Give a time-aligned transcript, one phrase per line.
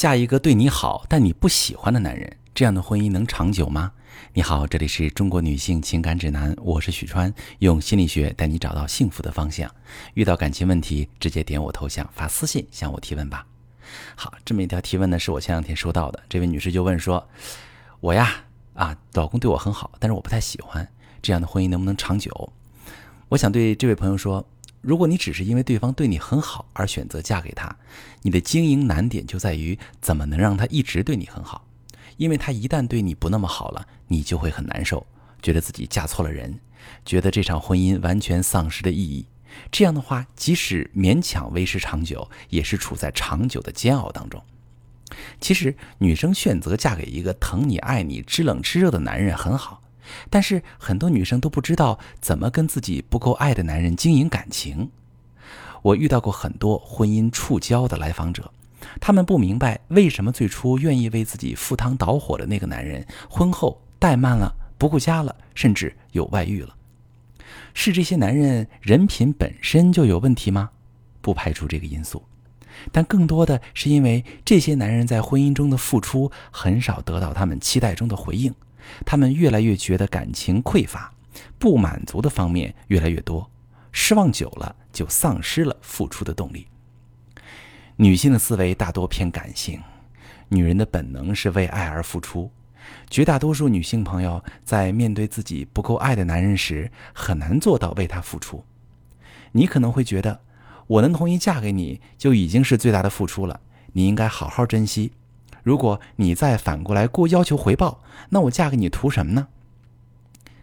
[0.00, 3.92] 嫁一个对你好但你不喜欢的男人，这样的婚姻能长久吗？
[4.32, 9.70] 你好，这里是中国女性情感指南，我是许川，用心理学带你找到幸福的方向。
[10.14, 13.46] 遇到感情问题，直接点我头像发私信向我提问吧。
[14.14, 16.18] 好，这么一条提问呢，是我前两天收到的。
[16.30, 17.28] 这位女士就问说
[18.00, 18.32] ：“我呀，
[18.72, 20.88] 啊，老公对我很好，但是我不太喜欢，
[21.20, 22.54] 这样的婚姻能不能长久？”
[23.28, 24.48] 我想对这位朋友说。
[24.80, 27.76] 如果你只是因为对方对你很好而选择嫁给他，
[28.22, 31.66] 你的经营难点就在于怎么能让他一直对你很好。
[32.16, 35.06] 因为他一旦对你不那么好了，你就会很难受，
[35.40, 36.60] 觉得自己嫁错了人，
[37.04, 39.26] 觉得这场婚姻完全丧失了意义。
[39.70, 44.42] 这样的话，即使勉强维持长久，也是处在长久的煎熬当中。
[45.40, 49.82] 其实，女生选择嫁给一个疼你、爱你、知冷知热的男人很好。
[50.28, 54.90] 但是很多女生都不知道怎么跟自己不够爱的男人经营感情。
[55.82, 58.52] 我遇到过很多婚姻触礁的来访者，
[59.00, 66.74] 他们不明白为什么最初愿意为自己赴汤蹈火的那个男人，婚后怠慢了、不顾家了，甚至有外遇了。
[67.72, 70.70] 是这些男人人品本身就有问题吗？
[71.22, 72.22] 不排除这个因素，
[72.92, 78.54] 但更多的是因为这些男人在婚姻中的付出很少得到他们期待中的回应。
[79.04, 81.12] 他们越来越觉得感情匮乏，
[81.58, 83.50] 不满足的方面越来越多，
[83.92, 86.66] 失望久了就丧失了付出的动力。
[87.96, 89.80] 女性的思维大多偏感性，
[90.48, 92.50] 女人的本能是为爱而付出。
[93.08, 98.64] 绝大多数女性朋友在面对自己不够爱的男人时，很难做到为他付出。
[99.52, 100.40] 你可能会觉得，
[100.86, 103.60] 我能同意嫁给你就已经是最大的付出了，
[103.92, 105.12] 你应该好好珍惜。
[105.62, 109.48] 如果你再反过来过要求回报，那我嫁给你图什么呢？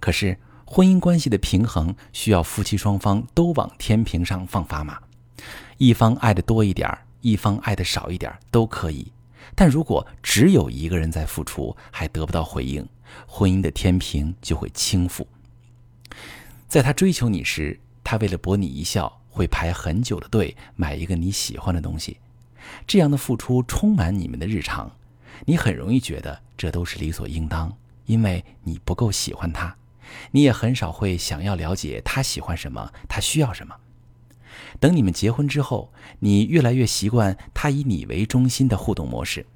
[0.00, 4.98] 可是婚姻关系的平衡需要夫妻双方都往天平上放砝码，
[5.76, 9.12] 一方爱的多一点一方爱的少一点都可以。
[9.54, 12.86] 但如果只有一个人在付出还得不到回应，
[13.26, 15.26] 婚姻的天平就会倾覆。
[16.68, 22.18] 在他追求你时，他为了博你一笑，会排很久的队买一个你喜欢的东西。
[22.86, 24.90] 这样的付出充满你们的日常，
[25.46, 27.76] 你很容易觉得这都是理所应当，
[28.06, 29.76] 因为你不够喜欢他，
[30.32, 33.74] 你也很少会想要了解他喜欢什么，他需要什么。
[34.80, 39.46] 等你们结婚之后，你越来越习惯他以你为中心的互动模式，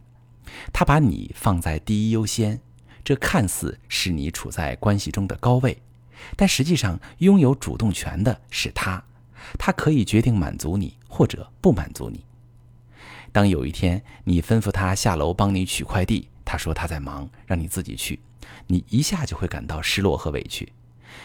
[0.72, 2.60] 他把你放在第一优先，
[3.02, 5.82] 这看似是你处在关系中的高位，
[6.36, 9.02] 但实际上拥有主动权的是他，
[9.58, 12.24] 他可以决定满足你或者不满足你。
[13.32, 18.20] 当有一天你吩咐他下楼帮你取快递，他说他在忙，让你自己去，
[18.66, 20.72] 你一下就会感到失落和委屈，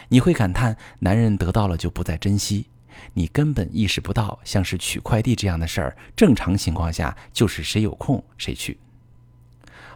[0.07, 2.67] 你会感叹男人得到了就不再珍惜，
[3.13, 8.79] 你根本意识不到像是取快递这样的事儿，正常情况下就是谁有空谁去。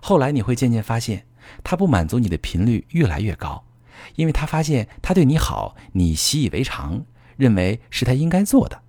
[0.01, 1.25] 后来你会渐渐发现，
[1.63, 3.63] 他不满足你的频率越来越高，
[4.15, 7.05] 因为他发现他对你好，你习以为常，
[7.37, 8.83] 认为是他应该做的。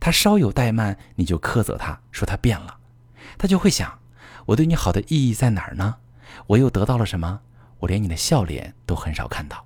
[0.00, 2.78] 他稍有怠慢，你就苛责他，说他变了。
[3.36, 3.98] 他就会想：
[4.46, 5.96] 我对你好的意义在哪儿呢？
[6.48, 7.40] 我又得到了什么？
[7.80, 9.64] 我连你的笑脸都很少看到。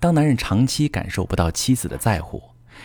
[0.00, 2.42] 当男人长期感受不到妻子的在乎，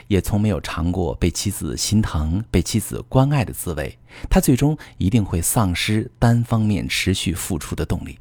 [0.08, 3.98] 也从没有尝过被妻子心疼、被妻子关爱的滋味，
[4.30, 8.20] 他最终一定会丧失单方面持续付出的动力。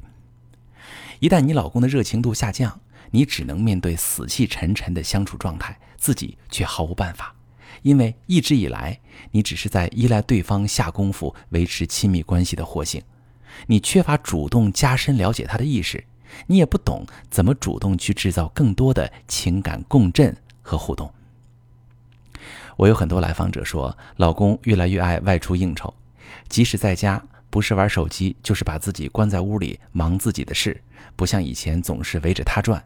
[1.19, 2.79] 一旦你老公的热情度下降，
[3.11, 7.35] 你只能面对死气沉沉的相处状态，自己却毫无办法，
[7.81, 8.99] 因为一直以来
[9.31, 13.01] 你只是在依赖对方下功夫维持亲密关系的活性，
[13.67, 16.03] 你缺乏主动加深了解他的意识，
[16.47, 21.11] 你也不懂怎么主动去制造更多的情感共振和互动。
[22.77, 25.93] 我有很多来访者说，老公越来越爱外出应酬，
[26.47, 30.81] 即使在家，不是玩手机，就是把自己关在屋里忙自己的事，
[31.15, 32.83] 不像以前总是围着他转。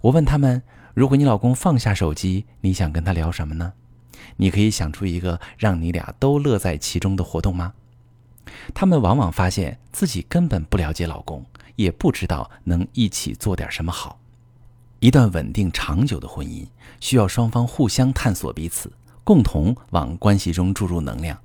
[0.00, 0.62] 我问他们
[0.94, 3.72] ：“如果你老公放下手机，你想跟他聊什么呢？
[4.36, 7.74] 你可以想出一个让你俩都乐在其中的活动吗？”
[8.74, 11.44] 他们往往发现自己根本不了解老公，
[11.76, 14.18] 也不知道能一起做点什么好。
[14.98, 16.66] 一段稳定长久的婚姻，
[17.00, 18.92] 需要双方互相探索彼此，
[19.24, 21.38] 共同往关系中注入能量。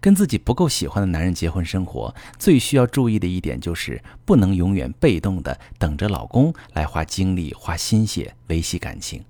[0.00, 9.24] 跟自己不够喜欢的男人结婚生活，最需要注意的一点就是不能永远被动的等着老公来花精力、花心血维系感情。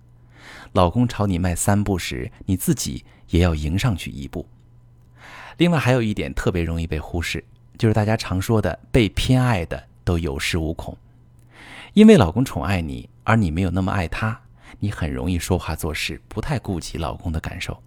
[0.72, 4.46] 老公朝你迈三步时，你自己也要迎上去一步。
[5.58, 7.44] 另外还有一点特别容易被忽视，
[7.76, 10.96] 就是大家常说的被偏爱的都有恃无恐。
[11.92, 14.40] 因为老公宠爱你，而你没有那么爱他，
[14.78, 17.82] 你很容易说话做事不太顾及老公的感受。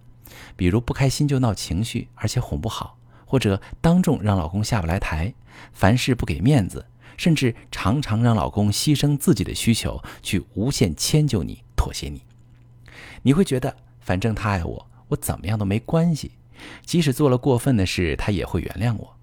[0.56, 5.32] 比如不开心就闹情绪，而且哄不好，或者当众让老公下不来台，
[5.72, 6.86] 凡事不给面子，
[7.16, 12.22] 甚至常常让老公牺牲自己的需求去无限迁就你、妥协你。
[13.22, 16.32] 你会觉得，反正他爱我，我怎么样都没关系，
[16.84, 19.16] 即使做了过分的事，他也会原谅我。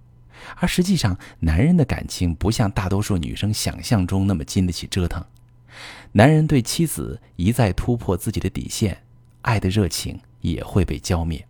[0.57, 5.23] 而实际上，男人的感情不像大多数女生想象中那么经得起折腾。
[6.11, 9.03] 男人对妻子一再突破自己的底线，
[9.41, 11.47] 爱的热情也会被浇灭。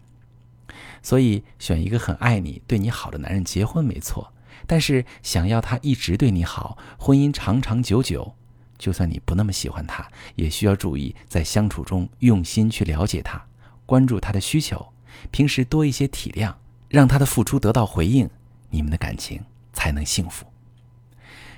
[1.01, 4.31] 所以，选一个很爱你、对你好的男人结婚没错，
[4.65, 8.33] 但是想要他一直对你好，婚姻长长久久，
[8.77, 13.45] 就算你不那么喜欢他，也需要注意在相处中用心去了解他，
[13.85, 14.93] 关注他的需求，
[15.29, 16.53] 平时多一些体谅，
[16.87, 18.29] 让他的付出得到回应。
[18.69, 19.43] 你们的感情
[19.73, 20.45] 才能幸福。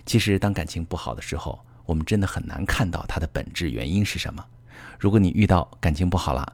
[0.06, 4.44] 其实，当感情不好的时候，我们真的很难看到它的本质原因是什么。
[5.00, 6.54] 如果你遇到感情不好了，